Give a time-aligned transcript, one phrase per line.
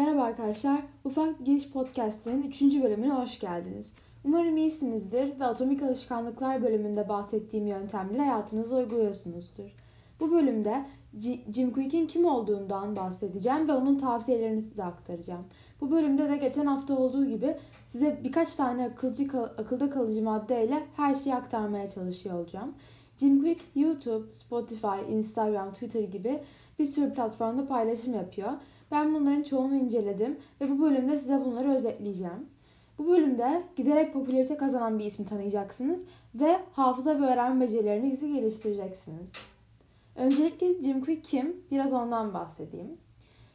[0.00, 2.62] Merhaba arkadaşlar, Ufak Giriş Podcast'inin 3.
[2.62, 3.92] bölümüne hoş geldiniz.
[4.24, 9.76] Umarım iyisinizdir ve Atomik Alışkanlıklar bölümünde bahsettiğim yöntemle hayatınıza uyguluyorsunuzdur.
[10.20, 10.84] Bu bölümde
[11.18, 15.44] G- Jim Quick'in kim olduğundan bahsedeceğim ve onun tavsiyelerini size aktaracağım.
[15.80, 17.56] Bu bölümde de geçen hafta olduğu gibi
[17.86, 19.28] size birkaç tane akılcı
[19.58, 22.74] akılda kalıcı maddeyle her şeyi aktarmaya çalışıyor olacağım.
[23.16, 26.40] Jim Quick YouTube, Spotify, Instagram, Twitter gibi
[26.78, 28.50] bir sürü platformda paylaşım yapıyor.
[28.90, 32.46] Ben bunların çoğunu inceledim ve bu bölümde size bunları özetleyeceğim.
[32.98, 36.04] Bu bölümde giderek popülarite kazanan bir ismi tanıyacaksınız
[36.34, 39.32] ve hafıza ve öğrenme becerilerinizi geliştireceksiniz.
[40.16, 41.56] Öncelikle Jim Quick kim?
[41.70, 42.96] Biraz ondan bahsedeyim.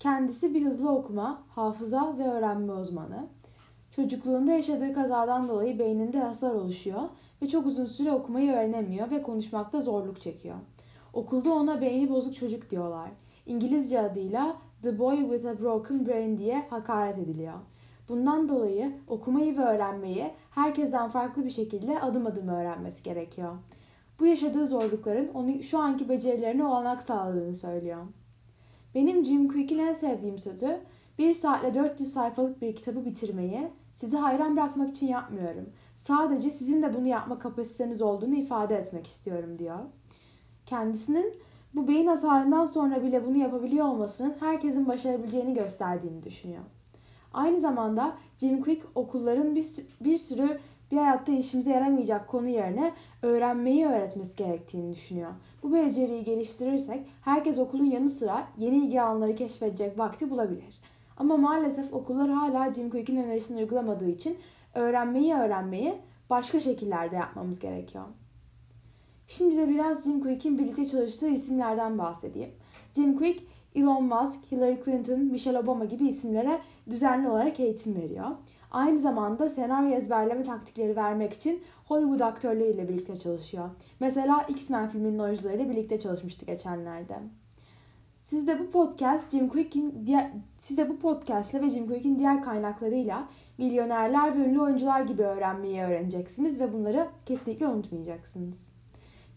[0.00, 3.26] Kendisi bir hızlı okuma, hafıza ve öğrenme uzmanı.
[3.90, 7.02] Çocukluğunda yaşadığı kazadan dolayı beyninde hasar oluşuyor
[7.42, 10.56] ve çok uzun süre okumayı öğrenemiyor ve konuşmakta zorluk çekiyor.
[11.12, 13.10] Okulda ona beyni bozuk çocuk diyorlar.
[13.46, 17.54] İngilizce adıyla The Boy with a Broken Brain diye hakaret ediliyor.
[18.08, 23.52] Bundan dolayı okumayı ve öğrenmeyi herkesten farklı bir şekilde adım adım öğrenmesi gerekiyor.
[24.20, 28.06] Bu yaşadığı zorlukların onu şu anki becerilerine olanak sağladığını söylüyor.
[28.94, 30.80] Benim Jim Quick'in en sevdiğim sözü,
[31.18, 35.70] bir saatle 400 sayfalık bir kitabı bitirmeyi sizi hayran bırakmak için yapmıyorum.
[35.94, 39.78] Sadece sizin de bunu yapma kapasiteniz olduğunu ifade etmek istiyorum diyor.
[40.66, 41.34] Kendisinin
[41.76, 46.62] bu beyin hasarından sonra bile bunu yapabiliyor olmasının herkesin başarabileceğini gösterdiğini düşünüyor.
[47.34, 49.66] Aynı zamanda Jim Quick okulların bir,
[50.00, 50.58] bir sürü
[50.90, 55.30] bir hayatta işimize yaramayacak konu yerine öğrenmeyi öğretmesi gerektiğini düşünüyor.
[55.62, 60.80] Bu beceriyi geliştirirsek herkes okulun yanı sıra yeni ilgi alanları keşfedecek vakti bulabilir.
[61.16, 64.38] Ama maalesef okullar hala Jim Quick'in önerisini uygulamadığı için
[64.74, 65.94] öğrenmeyi öğrenmeyi
[66.30, 68.04] başka şekillerde yapmamız gerekiyor.
[69.26, 72.50] Şimdi de biraz Jim Quick'in birlikte çalıştığı isimlerden bahsedeyim.
[72.94, 73.42] Jim Quick,
[73.74, 76.58] Elon Musk, Hillary Clinton, Michelle Obama gibi isimlere
[76.90, 78.26] düzenli olarak eğitim veriyor.
[78.70, 83.70] Aynı zamanda senaryo ezberleme taktikleri vermek için Hollywood aktörleriyle birlikte çalışıyor.
[84.00, 87.18] Mesela X-Men filminin oyuncularıyla birlikte çalışmıştı geçenlerde.
[88.22, 92.42] Siz de bu podcast Jim Quick'in diğer siz de bu podcast'le ve Jim Quick'in diğer
[92.42, 93.28] kaynaklarıyla
[93.58, 98.75] milyonerler ve ünlü oyuncular gibi öğrenmeyi öğreneceksiniz ve bunları kesinlikle unutmayacaksınız.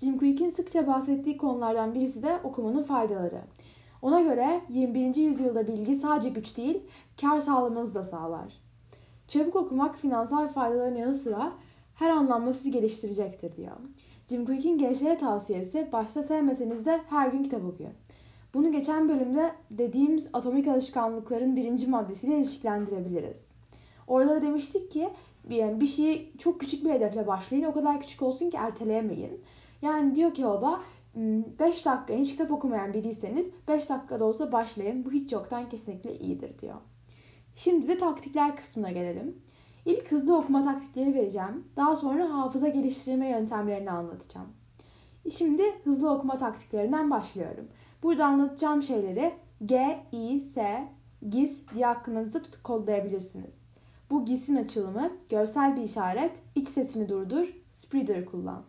[0.00, 3.40] Jim Quick'in sıkça bahsettiği konulardan birisi de okumanın faydaları.
[4.02, 5.14] Ona göre 21.
[5.14, 6.82] yüzyılda bilgi sadece güç değil,
[7.20, 8.52] kar sağlamanızı da sağlar.
[9.28, 11.52] Çabuk okumak finansal faydaların yanı sıra
[11.94, 13.76] her anlamda sizi geliştirecektir diyor.
[14.28, 17.92] Jim Quick'in gençlere tavsiyesi başta sevmeseniz de her gün kitap okuyun.
[18.54, 23.50] Bunu geçen bölümde dediğimiz atomik alışkanlıkların birinci maddesiyle ilişkilendirebiliriz.
[24.06, 25.08] Orada da demiştik ki
[25.50, 27.64] bir şeyi çok küçük bir hedefle başlayın.
[27.64, 29.40] O kadar küçük olsun ki erteleyemeyin.
[29.86, 30.80] Yani diyor ki o da
[31.14, 35.04] 5 dakika hiç kitap okumayan biriyseniz 5 dakikada olsa başlayın.
[35.04, 36.74] Bu hiç yoktan kesinlikle iyidir diyor.
[37.56, 39.42] Şimdi de taktikler kısmına gelelim.
[39.84, 41.64] İlk hızlı okuma taktikleri vereceğim.
[41.76, 44.46] Daha sonra hafıza geliştirme yöntemlerini anlatacağım.
[45.30, 47.68] Şimdi hızlı okuma taktiklerinden başlıyorum.
[48.02, 50.88] Burada anlatacağım şeyleri G, I, S,
[51.28, 53.68] GIS diye aklınızda tutup kodlayabilirsiniz.
[54.10, 58.62] Bu GIS'in açılımı görsel bir işaret, iç sesini durdur, spreader kullan.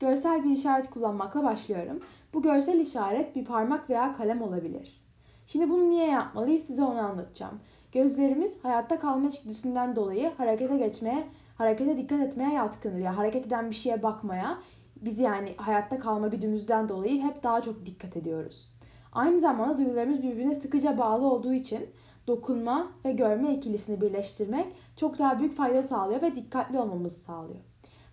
[0.00, 2.00] Görsel bir işaret kullanmakla başlıyorum.
[2.34, 5.00] Bu görsel işaret bir parmak veya kalem olabilir.
[5.46, 7.60] Şimdi bunu niye yapmalıyız size onu anlatacağım.
[7.92, 11.26] Gözlerimiz hayatta kalma içgüdüsünden dolayı harekete geçmeye,
[11.58, 12.98] harekete dikkat etmeye yatkındır.
[12.98, 14.58] Yani hareket eden bir şeye bakmaya,
[14.96, 18.72] biz yani hayatta kalma güdümüzden dolayı hep daha çok dikkat ediyoruz.
[19.12, 21.90] Aynı zamanda duygularımız birbirine sıkıca bağlı olduğu için
[22.26, 27.60] dokunma ve görme ikilisini birleştirmek çok daha büyük fayda sağlıyor ve dikkatli olmamızı sağlıyor.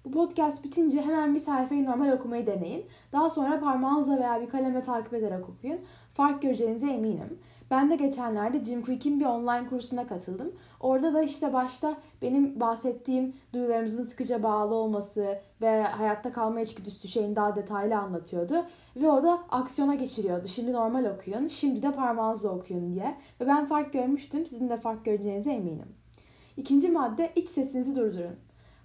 [0.06, 2.86] Bu podcast bitince hemen bir sayfayı normal okumayı deneyin.
[3.12, 5.80] Daha sonra parmağınızla veya bir kaleme takip ederek okuyun.
[6.14, 7.40] Fark göreceğinize eminim.
[7.72, 10.52] Ben de geçenlerde Jim Quick'in bir online kursuna katıldım.
[10.80, 17.36] Orada da işte başta benim bahsettiğim duygularımızın sıkıca bağlı olması ve hayatta kalma içgüdüsü şeyin
[17.36, 18.66] daha detaylı anlatıyordu.
[18.96, 20.48] Ve o da aksiyona geçiriyordu.
[20.48, 23.16] Şimdi normal okuyun, şimdi de parmağınızla okuyun diye.
[23.42, 24.46] Ve ben fark görmüştüm.
[24.46, 25.96] Sizin de fark göreceğinize eminim.
[26.58, 28.36] İkinci madde iç sesinizi durdurun.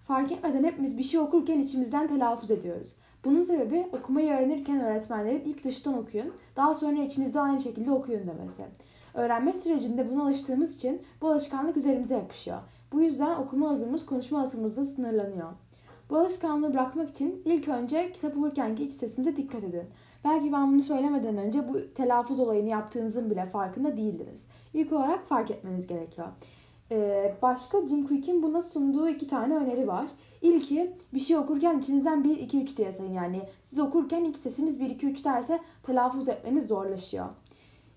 [0.08, 2.94] Fark etmeden hepimiz bir şey okurken içimizden telaffuz ediyoruz.
[3.24, 8.62] Bunun sebebi okumayı öğrenirken öğretmenlerin ilk dıştan okuyun, daha sonra içinizde aynı şekilde okuyun demesi.
[9.14, 12.58] Öğrenme sürecinde buna alıştığımız için bu alışkanlık üzerimize yapışıyor.
[12.92, 15.52] Bu yüzden okuma hızımız konuşma hızımızla sınırlanıyor.
[16.10, 19.84] Bu alışkanlığı bırakmak için ilk önce kitap okurkenki iç sesinize dikkat edin.
[20.24, 24.46] Belki ben bunu söylemeden önce bu telaffuz olayını yaptığınızın bile farkında değildiniz.
[24.74, 26.28] İlk olarak fark etmeniz gerekiyor.
[26.92, 30.06] Ee, başka Jim Quick'in buna sunduğu iki tane öneri var.
[30.42, 33.12] İlki bir şey okurken içinizden 1, 2, 3 diye sayın.
[33.12, 37.26] Yani siz okurken iç sesiniz 1, 2, 3 derse telaffuz etmeniz zorlaşıyor.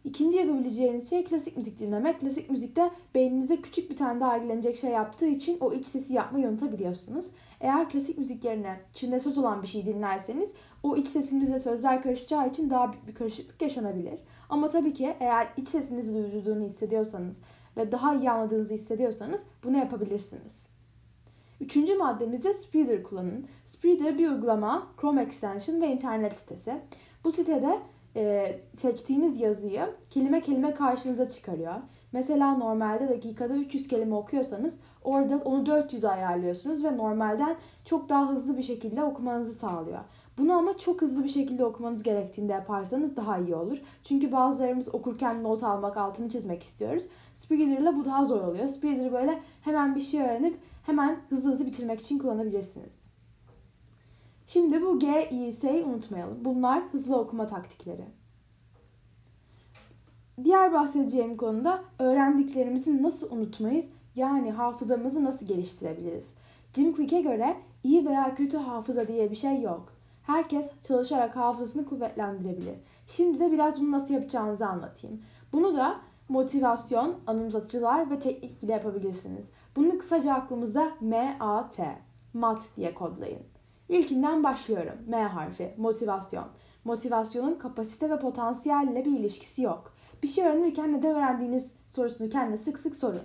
[0.03, 2.19] İkinci yapabileceğiniz şey klasik müzik dinlemek.
[2.19, 6.47] Klasik müzikte beyninize küçük bir tane daha ilgilenecek şey yaptığı için o iç sesi yapmayı
[6.47, 7.25] unutabiliyorsunuz.
[7.61, 10.49] Eğer klasik müzik yerine içinde söz olan bir şey dinlerseniz
[10.83, 14.19] o iç sesinizle sözler karışacağı için daha büyük bir karışıklık yaşanabilir.
[14.49, 17.37] Ama tabii ki eğer iç sesinizi duyurduğunu hissediyorsanız
[17.77, 20.69] ve daha iyi anladığınızı hissediyorsanız bunu yapabilirsiniz.
[21.61, 23.47] Üçüncü maddemizde Spreader kullanın.
[23.65, 26.81] Spreader bir uygulama, Chrome extension ve internet sitesi.
[27.23, 27.79] Bu sitede
[28.15, 31.75] e, seçtiğiniz yazıyı kelime kelime karşınıza çıkarıyor.
[32.11, 38.57] Mesela normalde dakikada 300 kelime okuyorsanız orada onu 400 ayarlıyorsunuz ve normalden çok daha hızlı
[38.57, 39.99] bir şekilde okumanızı sağlıyor.
[40.37, 43.77] Bunu ama çok hızlı bir şekilde okumanız gerektiğinde yaparsanız daha iyi olur.
[44.03, 47.03] Çünkü bazılarımız okurken not almak, altını çizmek istiyoruz.
[47.35, 48.67] Spreader bu daha zor oluyor.
[48.67, 52.93] Spreader'ı böyle hemen bir şey öğrenip hemen hızlı hızlı bitirmek için kullanabilirsiniz.
[54.45, 56.45] Şimdi bu G, I, S'yi unutmayalım.
[56.45, 58.05] Bunlar hızlı okuma taktikleri.
[60.43, 63.85] Diğer bahsedeceğim konuda öğrendiklerimizi nasıl unutmayız
[64.15, 66.33] yani hafızamızı nasıl geliştirebiliriz?
[66.75, 70.00] Jim Quick'e göre iyi veya kötü hafıza diye bir şey yok.
[70.23, 72.75] Herkes çalışarak hafızasını kuvvetlendirebilir.
[73.07, 75.21] Şimdi de biraz bunu nasıl yapacağınızı anlatayım.
[75.53, 79.49] Bunu da motivasyon, anımsatıcılar ve teknik ile yapabilirsiniz.
[79.75, 81.97] Bunu kısaca aklımıza M-A-T,
[82.33, 83.41] MAT diye kodlayın.
[83.89, 84.95] İlkinden başlıyorum.
[85.07, 86.45] M harfi, motivasyon.
[86.83, 89.93] Motivasyonun kapasite ve potansiyelle bir ilişkisi yok.
[90.23, 93.23] Bir şey öğrenirken neden öğrendiğiniz sorusunu kendine sık sık sorun.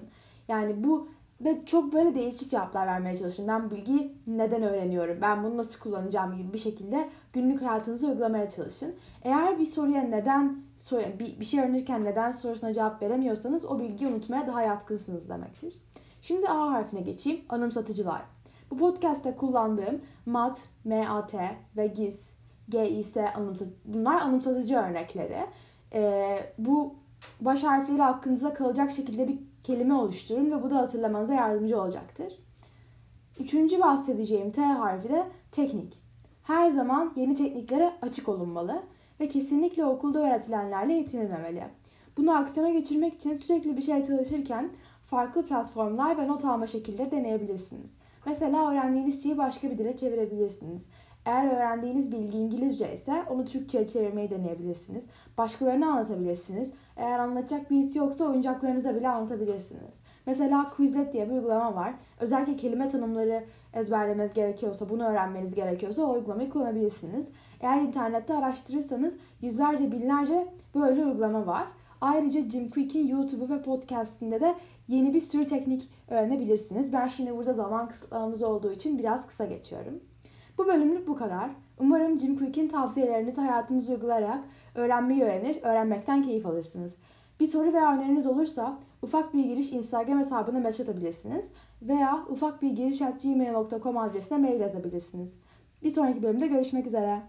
[0.49, 1.09] Yani bu
[1.41, 3.49] ve çok böyle değişik cevaplar vermeye çalışın.
[3.49, 5.19] Ben bilgiyi neden öğreniyorum?
[5.21, 8.95] Ben bunu nasıl kullanacağım gibi bir şekilde günlük hayatınızı uygulamaya çalışın.
[9.23, 10.63] Eğer bir soruya neden
[10.93, 15.75] bir, bir şey öğrenirken neden sorusuna cevap veremiyorsanız o bilgiyi unutmaya daha yatkınsınız demektir.
[16.23, 17.41] Şimdi A harfine geçeyim.
[17.49, 18.23] Anımsatıcılar.
[18.71, 21.35] Bu podcast'te kullandığım MAT, MAT
[21.77, 22.31] ve GIS,
[22.69, 25.47] GIS anımsatıcı, bunlar anımsatıcı örnekleri.
[25.93, 26.95] Ee, bu
[27.41, 32.39] baş harfleri aklınıza kalacak şekilde bir kelime oluşturun ve bu da hatırlamanıza yardımcı olacaktır.
[33.39, 36.03] Üçüncü bahsedeceğim T harfi de teknik.
[36.43, 38.83] Her zaman yeni tekniklere açık olunmalı
[39.21, 41.65] ve kesinlikle okulda öğretilenlerle yetinilmemeli.
[42.17, 44.71] Bunu aksiyona geçirmek için sürekli bir şey çalışırken
[45.05, 47.95] farklı platformlar ve not alma şekilleri deneyebilirsiniz.
[48.27, 50.87] Mesela öğrendiğiniz şeyi başka bir dile çevirebilirsiniz.
[51.27, 55.05] Eğer öğrendiğiniz bilgi İngilizce ise onu Türkçe'ye çevirmeyi deneyebilirsiniz.
[55.39, 56.71] Başkalarına anlatabilirsiniz.
[56.97, 60.01] Eğer anlatacak birisi yoksa oyuncaklarınıza bile anlatabilirsiniz.
[60.27, 61.95] Mesela Quizlet diye bir uygulama var.
[62.21, 63.45] Özellikle kelime tanımları
[63.75, 67.29] ezberlemeniz gerekiyorsa, bunu öğrenmeniz gerekiyorsa o uygulamayı kullanabilirsiniz.
[67.61, 71.67] Eğer internette araştırırsanız yüzlerce binlerce böyle uygulama var.
[72.01, 74.55] Ayrıca Jim Quick'in YouTube'u ve podcastinde de
[74.89, 76.93] yeni bir sürü teknik öğrenebilirsiniz.
[76.93, 80.01] Ben şimdi burada zaman kısıtlamamız olduğu için biraz kısa geçiyorum.
[80.59, 81.51] Bu bölümlük bu kadar.
[81.79, 84.45] Umarım Jim Quick'in tavsiyelerinizi hayatınıza uygulayarak
[84.75, 86.97] öğrenmeyi öğrenir, öğrenmekten keyif alırsınız.
[87.41, 91.51] Bir soru veya öneriniz olursa ufak bir giriş Instagram hesabına mesaj atabilirsiniz
[91.83, 95.35] veya ufak bir giriş at gmail.com adresine mail yazabilirsiniz.
[95.83, 97.23] Bir sonraki bölümde görüşmek üzere.